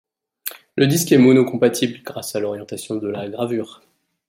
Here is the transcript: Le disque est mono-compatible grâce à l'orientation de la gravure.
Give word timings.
Le 0.77 0.87
disque 0.87 1.11
est 1.11 1.19
mono-compatible 1.19 1.99
grâce 2.03 2.35
à 2.35 2.39
l'orientation 2.39 2.95
de 2.95 3.07
la 3.07 3.29
gravure. 3.29 3.83